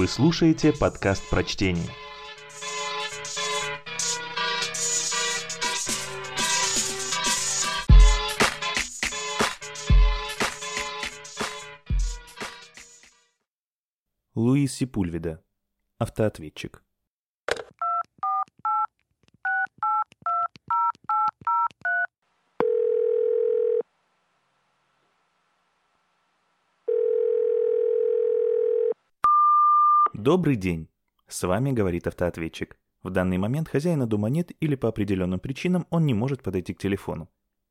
Вы 0.00 0.08
слушаете 0.08 0.72
подкаст 0.72 1.28
прочтения. 1.28 1.90
Луис 14.34 14.72
Сипульведа. 14.72 15.44
Автоответчик. 15.98 16.82
Добрый 30.20 30.56
день. 30.56 30.90
С 31.28 31.44
вами 31.44 31.72
говорит 31.72 32.06
автоответчик. 32.06 32.76
В 33.02 33.08
данный 33.08 33.38
момент 33.38 33.68
хозяина 33.68 34.06
дома 34.06 34.28
нет 34.28 34.52
или 34.60 34.74
по 34.74 34.86
определенным 34.86 35.40
причинам 35.40 35.86
он 35.88 36.04
не 36.04 36.12
может 36.12 36.42
подойти 36.42 36.74
к 36.74 36.78
телефону. 36.78 37.30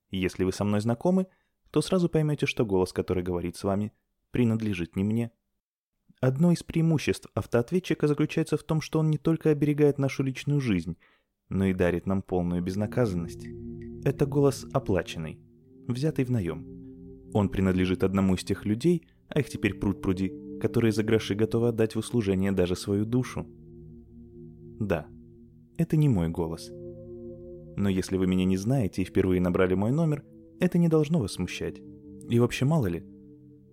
Если 0.10 0.44
вы 0.44 0.52
со 0.52 0.64
мной 0.64 0.82
знакомы, 0.82 1.28
то 1.70 1.84
сразу 1.84 2.10
поймете, 2.10 2.48
что 2.48 2.66
голос, 2.66 2.92
который 2.92 3.22
говорит 3.22 3.56
с 3.56 3.64
вами, 3.64 3.94
принадлежит 4.32 4.96
не 4.96 5.04
мне. 5.04 5.30
Одно 6.22 6.52
из 6.52 6.64
преимуществ 6.64 7.30
автоответчика 7.36 8.08
заключается 8.08 8.58
в 8.58 8.64
том, 8.64 8.82
что 8.82 8.98
он 8.98 9.12
не 9.12 9.20
только 9.20 9.52
оберегает 9.52 10.00
нашу 10.00 10.24
личную 10.24 10.60
жизнь, 10.60 10.98
но 11.50 11.66
и 11.66 11.74
дарит 11.74 12.08
нам 12.08 12.24
полную 12.24 12.64
безнаказанность. 12.64 13.46
Это 14.04 14.26
голос 14.26 14.66
оплаченный, 14.74 15.40
взятый 15.88 16.26
в 16.26 16.32
наем. 16.32 16.66
Он 17.32 17.50
принадлежит 17.50 18.04
одному 18.04 18.34
из 18.34 18.44
тех 18.44 18.66
людей, 18.66 19.08
а 19.28 19.40
их 19.40 19.50
теперь 19.52 19.76
пруд-пруди, 19.76 20.49
которые 20.60 20.92
за 20.92 21.04
гроши 21.04 21.36
готовы 21.36 21.70
отдать 21.70 21.96
в 21.96 22.00
услужение 22.00 22.52
даже 22.52 22.76
свою 22.76 23.06
душу. 23.06 23.46
Да, 24.80 25.08
это 25.78 25.98
не 25.98 26.10
мой 26.10 26.30
голос. 26.30 26.72
Но 27.76 27.90
если 27.90 28.18
вы 28.18 28.28
меня 28.28 28.46
не 28.46 28.58
знаете 28.58 29.02
и 29.02 29.06
впервые 29.06 29.42
набрали 29.42 29.74
мой 29.74 29.92
номер, 29.92 30.24
это 30.60 30.78
не 30.78 30.90
должно 30.90 31.20
вас 31.20 31.34
смущать. 31.34 31.82
И 32.30 32.40
вообще 32.40 32.66
мало 32.66 32.88
ли, 32.88 33.04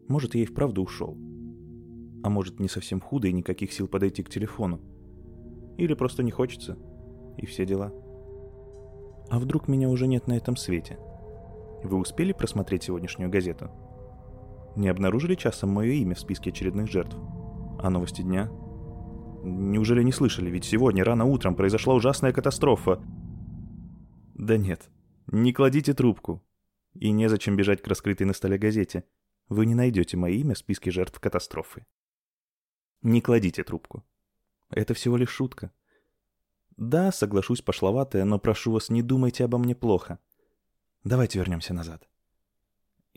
может 0.09 0.35
я 0.35 0.43
и 0.43 0.47
вправду 0.47 0.83
ушел. 0.83 1.17
А 2.23 2.31
может 2.31 2.61
не 2.61 2.69
совсем 2.69 3.01
худо 3.01 3.29
и 3.29 3.33
никаких 3.33 3.73
сил 3.73 3.89
подойти 3.89 4.23
к 4.23 4.31
телефону. 4.31 4.81
Или 5.77 5.95
просто 5.95 6.23
не 6.23 6.31
хочется. 6.31 6.79
И 7.37 7.47
все 7.47 7.67
дела. 7.67 7.93
А 9.29 9.39
вдруг 9.39 9.69
меня 9.69 9.89
уже 9.89 10.07
нет 10.07 10.27
на 10.27 10.37
этом 10.37 10.57
свете? 10.57 10.99
Вы 11.83 11.99
успели 11.99 12.33
просмотреть 12.33 12.85
сегодняшнюю 12.85 13.31
газету? 13.31 13.71
Не 14.77 14.89
обнаружили 14.89 15.35
часом 15.35 15.71
мое 15.71 15.93
имя 15.93 16.15
в 16.15 16.21
списке 16.21 16.51
очередных 16.51 16.91
жертв? 16.91 17.17
А 17.79 17.89
новости 17.89 18.21
дня? 18.21 18.51
Неужели 19.43 20.03
не 20.03 20.13
слышали? 20.13 20.51
Ведь 20.51 20.67
сегодня 20.67 21.03
рано 21.03 21.25
утром 21.25 21.55
произошла 21.55 21.95
ужасная 21.95 22.33
катастрофа. 22.33 23.03
Да 24.35 24.59
нет, 24.59 24.91
не 25.29 25.55
кладите 25.55 25.95
трубку. 25.95 26.45
И 26.95 27.11
незачем 27.11 27.57
бежать 27.57 27.81
к 27.81 27.87
раскрытой 27.87 28.27
на 28.27 28.35
столе 28.35 28.59
газете. 28.59 29.05
Вы 29.49 29.65
не 29.65 29.75
найдете 29.75 30.19
мое 30.19 30.35
имя 30.35 30.55
в 30.55 30.59
списке 30.59 30.91
жертв 30.91 31.21
катастрофы. 31.21 31.87
Не 33.01 33.23
кладите 33.23 33.65
трубку. 33.65 34.05
Это 34.71 34.93
всего 34.93 35.17
лишь 35.17 35.31
шутка. 35.31 35.73
Да, 36.77 37.13
соглашусь, 37.13 37.63
пошловатая, 37.63 38.25
но 38.25 38.39
прошу 38.39 38.73
вас, 38.73 38.91
не 38.91 39.03
думайте 39.03 39.45
обо 39.45 39.57
мне 39.57 39.75
плохо. 39.75 40.19
Давайте 41.05 41.39
вернемся 41.39 41.73
назад. 41.73 42.07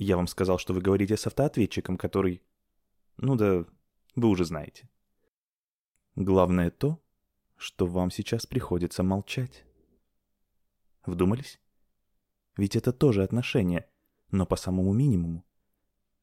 Я 0.01 0.15
вам 0.15 0.27
сказал, 0.27 0.57
что 0.57 0.73
вы 0.73 0.79
говорите 0.79 1.17
с 1.17 1.27
автоответчиком, 1.27 1.97
который... 1.97 2.41
Ну 3.17 3.35
да, 3.35 3.65
вы 4.15 4.29
уже 4.29 4.45
знаете. 4.45 4.89
Главное 6.15 6.71
то, 6.71 7.03
что 7.57 7.85
вам 7.85 8.09
сейчас 8.09 8.45
приходится 8.45 9.03
молчать. 9.03 9.65
Вдумались? 11.05 11.59
Ведь 12.55 12.77
это 12.77 12.93
тоже 12.93 13.23
отношение, 13.23 13.89
но 14.31 14.45
по 14.45 14.55
самому 14.55 14.93
минимуму. 14.93 15.45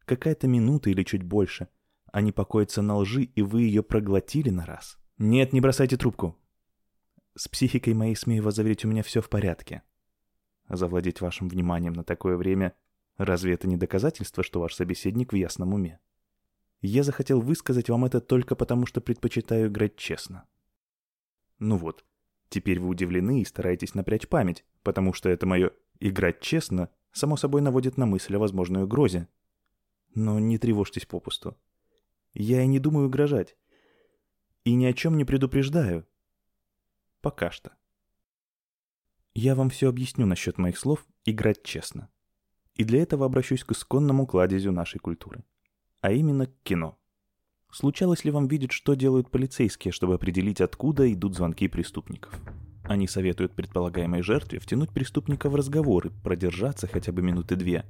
Какая-то 0.06 0.48
минута 0.48 0.88
или 0.88 1.02
чуть 1.02 1.22
больше. 1.22 1.68
Они 2.06 2.32
покоятся 2.32 2.80
на 2.80 2.96
лжи, 2.96 3.24
и 3.24 3.42
вы 3.42 3.64
ее 3.64 3.82
проглотили 3.82 4.48
на 4.48 4.64
раз. 4.64 4.98
Нет, 5.18 5.52
не 5.52 5.60
бросайте 5.60 5.98
трубку. 5.98 6.38
С 7.34 7.46
психикой 7.46 7.92
моей, 7.92 8.16
смею 8.16 8.42
вас 8.42 8.54
заверить, 8.54 8.86
у 8.86 8.88
меня 8.88 9.02
все 9.02 9.20
в 9.20 9.28
порядке. 9.28 9.82
Завладеть 10.66 11.20
вашим 11.20 11.50
вниманием 11.50 11.92
на 11.92 12.04
такое 12.04 12.38
время 12.38 12.74
Разве 13.16 13.54
это 13.54 13.66
не 13.66 13.76
доказательство, 13.76 14.42
что 14.42 14.60
ваш 14.60 14.74
собеседник 14.74 15.32
в 15.32 15.36
ясном 15.36 15.72
уме? 15.72 16.00
Я 16.82 17.02
захотел 17.02 17.40
высказать 17.40 17.88
вам 17.88 18.04
это 18.04 18.20
только 18.20 18.54
потому, 18.54 18.84
что 18.86 19.00
предпочитаю 19.00 19.68
играть 19.68 19.96
честно. 19.96 20.46
Ну 21.58 21.78
вот, 21.78 22.04
теперь 22.50 22.78
вы 22.78 22.88
удивлены 22.88 23.40
и 23.40 23.46
стараетесь 23.46 23.94
напрячь 23.94 24.28
память, 24.28 24.64
потому 24.82 25.14
что 25.14 25.30
это 25.30 25.46
мое 25.46 25.70
«играть 26.00 26.40
честно» 26.40 26.90
само 27.12 27.38
собой 27.38 27.62
наводит 27.62 27.96
на 27.96 28.04
мысль 28.04 28.36
о 28.36 28.38
возможной 28.38 28.84
угрозе. 28.84 29.28
Но 30.14 30.38
не 30.38 30.58
тревожьтесь 30.58 31.06
попусту. 31.06 31.56
Я 32.34 32.62
и 32.62 32.66
не 32.66 32.78
думаю 32.78 33.06
угрожать. 33.06 33.56
И 34.64 34.74
ни 34.74 34.84
о 34.84 34.92
чем 34.92 35.16
не 35.16 35.24
предупреждаю. 35.24 36.06
Пока 37.22 37.50
что. 37.50 37.72
Я 39.32 39.54
вам 39.54 39.70
все 39.70 39.88
объясню 39.88 40.26
насчет 40.26 40.58
моих 40.58 40.78
слов 40.78 41.06
«играть 41.24 41.62
честно». 41.62 42.10
И 42.76 42.84
для 42.84 43.02
этого 43.02 43.26
обращусь 43.26 43.64
к 43.64 43.72
исконному 43.72 44.26
кладезю 44.26 44.72
нашей 44.72 44.98
культуры. 44.98 45.44
А 46.00 46.12
именно 46.12 46.46
к 46.46 46.52
кино. 46.62 46.98
Случалось 47.72 48.24
ли 48.24 48.30
вам 48.30 48.46
видеть, 48.46 48.72
что 48.72 48.94
делают 48.94 49.30
полицейские, 49.30 49.92
чтобы 49.92 50.14
определить, 50.14 50.60
откуда 50.60 51.12
идут 51.12 51.34
звонки 51.34 51.68
преступников? 51.68 52.38
Они 52.84 53.08
советуют 53.08 53.52
предполагаемой 53.52 54.22
жертве 54.22 54.60
втянуть 54.60 54.90
преступника 54.90 55.50
в 55.50 55.56
разговор 55.56 56.06
и 56.06 56.10
продержаться 56.10 56.86
хотя 56.86 57.12
бы 57.12 57.22
минуты 57.22 57.56
две. 57.56 57.84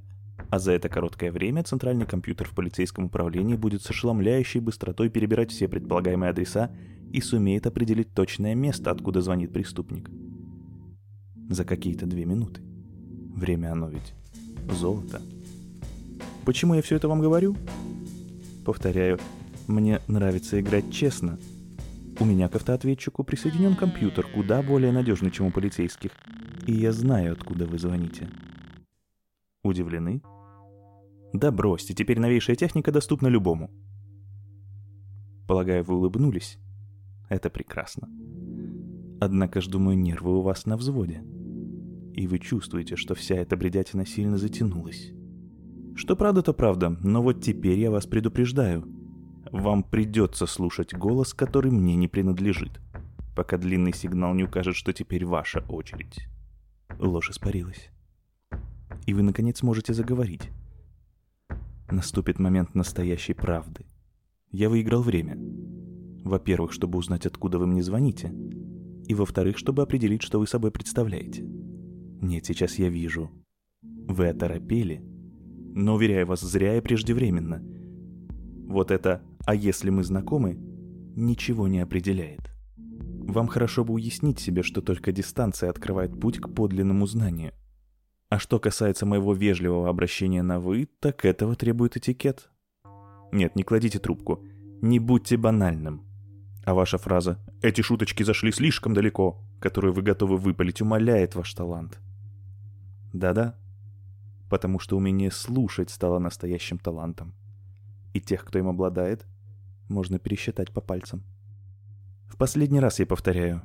А 0.51 0.59
за 0.59 0.73
это 0.73 0.89
короткое 0.89 1.33
время 1.33 1.65
центральный 1.65 2.07
компьютер 2.07 2.49
в 2.49 2.55
полицейском 2.55 3.07
управлении 3.07 3.57
будет 3.57 3.83
с 3.83 3.91
ошеломляющей 3.91 4.61
быстротой 4.61 5.11
перебирать 5.11 5.51
все 5.51 5.69
предполагаемые 5.69 6.31
адреса 6.31 6.71
и 7.13 7.21
сумеет 7.21 7.67
определить 7.67 8.15
точное 8.15 8.55
место, 8.55 8.91
откуда 8.91 9.21
звонит 9.21 9.53
преступник. 9.53 10.11
За 11.51 11.65
какие-то 11.65 12.07
две 12.07 12.25
минуты. 12.25 12.61
Время 13.35 13.73
оно 13.73 13.89
ведь 13.89 14.15
золото. 14.73 15.23
Почему 16.45 16.75
я 16.75 16.83
все 16.83 16.97
это 16.97 17.09
вам 17.09 17.21
говорю? 17.21 17.57
Повторяю, 18.65 19.19
мне 19.67 20.01
нравится 20.07 20.61
играть 20.61 20.93
честно. 20.93 21.39
У 22.19 22.25
меня 22.25 22.49
к 22.49 22.57
автоответчику 22.57 23.25
присоединен 23.25 23.75
компьютер, 23.75 24.27
куда 24.33 24.63
более 24.63 24.93
надежный, 24.93 25.31
чем 25.31 25.47
у 25.47 25.51
полицейских. 25.51 26.13
И 26.67 26.73
я 26.73 26.93
знаю, 26.93 27.33
откуда 27.33 27.67
вы 27.67 27.79
звоните. 27.79 28.29
Удивлены? 29.63 30.23
Да 31.33 31.51
бросьте, 31.51 31.95
теперь 31.95 32.21
новейшая 32.21 32.57
техника 32.57 32.93
доступна 32.93 33.27
любому. 33.27 33.71
Полагаю, 35.47 35.85
вы 35.85 35.97
улыбнулись. 35.97 36.59
Это 37.29 37.51
прекрасно. 37.51 38.09
Однако 39.21 39.61
ж, 39.61 39.69
думаю, 39.69 39.99
нервы 39.99 40.39
у 40.39 40.43
вас 40.43 40.67
на 40.67 40.77
взводе 40.77 41.23
и 42.17 42.27
вы 42.27 42.39
чувствуете, 42.39 42.97
что 42.97 43.15
вся 43.15 43.37
эта 43.37 43.57
бредятина 43.57 44.07
сильно 44.07 44.39
затянулась. 44.39 45.13
Что 45.95 46.17
правда, 46.17 46.43
то 46.43 46.55
правда, 46.55 46.97
но 47.03 47.23
вот 47.23 47.43
теперь 47.43 47.79
я 47.79 47.91
вас 47.91 48.07
предупреждаю. 48.07 48.89
Вам 49.53 49.83
придется 49.83 50.47
слушать 50.47 50.95
голос, 50.95 51.35
который 51.35 51.71
мне 51.71 51.95
не 51.95 52.09
принадлежит, 52.09 52.81
пока 53.37 53.59
длинный 53.59 53.93
сигнал 53.93 54.35
не 54.35 54.45
укажет, 54.45 54.77
что 54.77 54.93
теперь 54.93 55.25
ваша 55.27 55.61
очередь. 55.69 56.27
Ложь 56.99 57.31
испарилась. 57.31 57.91
И 59.05 59.13
вы, 59.13 59.23
наконец, 59.23 59.63
можете 59.63 59.93
заговорить. 59.93 60.51
Наступит 61.91 62.39
момент 62.39 62.75
настоящей 62.75 63.35
правды. 63.35 63.85
Я 64.51 64.71
выиграл 64.71 65.03
время. 65.03 65.37
Во-первых, 66.25 66.73
чтобы 66.73 66.99
узнать, 66.99 67.27
откуда 67.27 67.59
вы 67.59 67.67
мне 67.67 67.83
звоните. 67.83 68.35
И 69.07 69.15
во-вторых, 69.15 69.59
чтобы 69.59 69.83
определить, 69.83 70.23
что 70.23 70.41
вы 70.41 70.47
собой 70.47 70.71
представляете. 70.73 71.45
Нет, 72.27 72.45
сейчас 72.45 72.75
я 72.81 72.89
вижу. 72.89 73.31
Вы 73.83 74.29
оторопели. 74.29 75.01
Но, 75.77 75.95
уверяю 75.95 76.27
вас, 76.27 76.41
зря 76.41 76.77
и 76.77 76.81
преждевременно. 76.81 77.63
Вот 78.67 78.91
это 78.91 79.23
«а 79.47 79.55
если 79.55 79.91
мы 79.91 80.03
знакомы» 80.03 80.59
ничего 81.15 81.69
не 81.69 81.79
определяет. 81.79 82.51
Вам 82.77 83.47
хорошо 83.47 83.85
бы 83.85 83.95
уяснить 83.95 84.41
себе, 84.41 84.65
что 84.65 84.81
только 84.81 85.13
дистанция 85.13 85.71
открывает 85.71 86.19
путь 86.19 86.41
к 86.41 86.49
подлинному 86.49 87.07
знанию. 87.07 87.53
А 88.29 88.41
что 88.41 88.59
касается 88.59 89.07
моего 89.07 89.33
вежливого 89.33 89.89
обращения 89.89 90.43
на 90.43 90.59
«вы», 90.59 90.89
так 90.99 91.25
этого 91.25 91.55
требует 91.55 91.97
этикет. 91.97 92.51
Нет, 93.31 93.55
не 93.55 93.63
кладите 93.63 94.01
трубку. 94.01 94.43
Не 94.83 94.99
будьте 94.99 95.37
банальным. 95.37 96.03
А 96.65 96.75
ваша 96.75 96.99
фраза 96.99 97.39
«эти 97.63 97.83
шуточки 97.83 98.25
зашли 98.25 98.51
слишком 98.51 98.95
далеко», 98.95 99.41
которую 99.61 99.95
вы 99.95 100.03
готовы 100.03 100.39
выпалить, 100.39 100.81
умаляет 100.81 101.37
ваш 101.37 101.55
талант. 101.55 102.01
Да-да, 103.19 103.59
потому 104.51 104.79
что 104.79 104.97
умение 104.97 105.31
слушать 105.31 105.89
стало 105.91 106.19
настоящим 106.19 106.79
талантом. 106.79 107.35
И 108.13 108.21
тех, 108.21 108.45
кто 108.45 108.59
им 108.59 108.69
обладает, 108.69 109.27
можно 109.89 110.19
пересчитать 110.19 110.73
по 110.73 110.83
пальцам. 110.83 111.25
В 112.27 112.37
последний 112.37 112.79
раз 112.79 112.99
я 112.99 113.07
повторяю. 113.07 113.63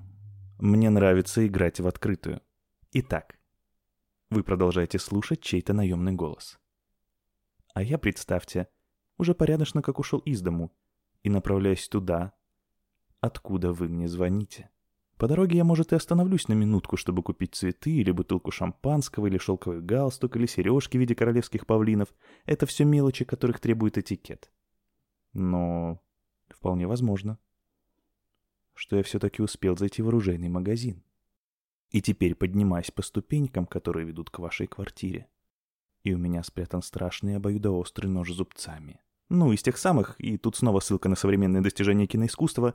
Мне 0.57 0.89
нравится 0.89 1.45
играть 1.45 1.79
в 1.81 1.87
открытую. 1.87 2.41
Итак, 2.93 3.39
вы 4.29 4.43
продолжаете 4.43 4.99
слушать 4.99 5.41
чей-то 5.41 5.73
наемный 5.73 6.13
голос. 6.13 6.57
А 7.73 7.83
я, 7.83 7.97
представьте, 7.97 8.69
уже 9.17 9.35
порядочно 9.35 9.81
как 9.81 9.99
ушел 9.99 10.19
из 10.19 10.41
дому 10.41 10.71
и 11.23 11.29
направляюсь 11.29 11.89
туда, 11.89 12.31
откуда 13.19 13.73
вы 13.73 13.89
мне 13.89 14.07
звоните. 14.07 14.69
По 15.21 15.27
дороге 15.27 15.57
я, 15.57 15.63
может, 15.63 15.93
и 15.93 15.95
остановлюсь 15.95 16.47
на 16.47 16.53
минутку, 16.53 16.97
чтобы 16.97 17.21
купить 17.21 17.53
цветы, 17.53 17.91
или 17.91 18.09
бутылку 18.09 18.49
шампанского, 18.49 19.27
или 19.27 19.37
шелковый 19.37 19.79
галстук, 19.79 20.35
или 20.35 20.47
сережки 20.47 20.97
в 20.97 20.99
виде 20.99 21.13
королевских 21.13 21.67
павлинов. 21.67 22.07
Это 22.47 22.65
все 22.65 22.85
мелочи, 22.85 23.23
которых 23.23 23.59
требует 23.59 23.99
этикет. 23.99 24.51
Но 25.33 26.01
вполне 26.49 26.87
возможно, 26.87 27.37
что 28.73 28.97
я 28.97 29.03
все-таки 29.03 29.43
успел 29.43 29.77
зайти 29.77 30.01
в 30.01 30.07
оружейный 30.07 30.49
магазин. 30.49 31.03
И 31.91 32.01
теперь 32.01 32.33
поднимаюсь 32.33 32.89
по 32.89 33.03
ступенькам, 33.03 33.67
которые 33.67 34.07
ведут 34.07 34.31
к 34.31 34.39
вашей 34.39 34.65
квартире. 34.65 35.27
И 36.01 36.15
у 36.15 36.17
меня 36.17 36.41
спрятан 36.41 36.81
страшный 36.81 37.35
обоюдоострый 37.35 38.09
нож 38.09 38.31
зубцами. 38.31 38.99
Ну, 39.29 39.53
из 39.53 39.61
тех 39.61 39.77
самых, 39.77 40.15
и 40.17 40.39
тут 40.39 40.55
снова 40.55 40.79
ссылка 40.79 41.09
на 41.09 41.15
современные 41.15 41.61
достижения 41.61 42.07
киноискусства, 42.07 42.73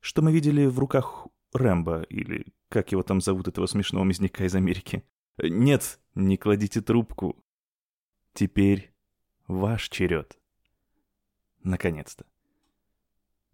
что 0.00 0.22
мы 0.22 0.32
видели 0.32 0.64
в 0.64 0.78
руках 0.78 1.28
Рэмбо, 1.54 2.02
или 2.02 2.46
как 2.68 2.92
его 2.92 3.02
там 3.02 3.20
зовут, 3.20 3.48
этого 3.48 3.66
смешного 3.66 4.04
мясника 4.04 4.44
из 4.44 4.54
Америки. 4.54 5.04
Нет, 5.38 6.00
не 6.14 6.36
кладите 6.36 6.80
трубку. 6.80 7.42
Теперь 8.34 8.92
ваш 9.46 9.88
черед. 9.88 10.38
Наконец-то. 11.62 12.26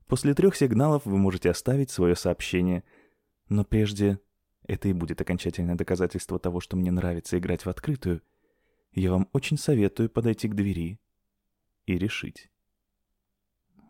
После 0.06 0.35
трех 0.35 0.56
сигналов 0.56 1.05
вы 1.05 1.19
можете 1.19 1.50
оставить 1.50 1.91
свое 1.91 2.17
сообщение, 2.17 2.82
но 3.49 3.64
прежде 3.64 4.19
это 4.64 4.88
и 4.88 4.93
будет 4.93 5.20
окончательное 5.20 5.76
доказательство 5.76 6.38
того, 6.38 6.61
что 6.61 6.76
мне 6.76 6.91
нравится 6.91 7.38
играть 7.38 7.64
в 7.64 7.69
открытую, 7.69 8.23
я 8.93 9.12
вам 9.12 9.29
очень 9.32 9.56
советую 9.56 10.11
подойти 10.11 10.49
к 10.49 10.55
двери 10.55 10.99
и 11.87 11.97
решить, 11.97 12.50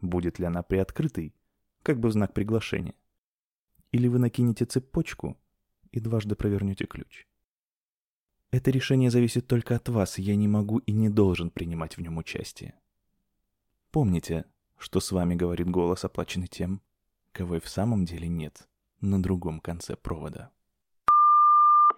будет 0.03 0.39
ли 0.39 0.45
она 0.45 0.63
приоткрытой, 0.63 1.35
как 1.83 2.01
бы 2.01 2.09
в 2.09 2.13
знак 2.13 2.35
приглашения. 2.35 2.95
Или 3.93 4.09
вы 4.09 4.19
накинете 4.19 4.65
цепочку 4.65 5.37
и 5.91 6.01
дважды 6.01 6.35
провернете 6.37 6.87
ключ. 6.87 7.27
Это 8.51 8.71
решение 8.71 9.11
зависит 9.11 9.47
только 9.47 9.77
от 9.77 9.89
вас, 9.89 10.19
я 10.19 10.35
не 10.35 10.49
могу 10.49 10.79
и 10.79 10.93
не 10.93 11.09
должен 11.09 11.51
принимать 11.51 11.97
в 11.97 12.01
нем 12.01 12.19
участие. 12.19 12.75
Помните, 13.91 14.45
что 14.77 15.01
с 15.01 15.13
вами 15.13 15.35
говорит 15.35 15.69
голос, 15.69 16.05
оплаченный 16.05 16.49
тем, 16.49 16.81
кого 17.33 17.57
и 17.57 17.61
в 17.61 17.69
самом 17.69 18.05
деле 18.05 18.29
нет 18.29 18.69
на 19.01 19.23
другом 19.23 19.61
конце 19.61 19.97
провода. 19.97 20.51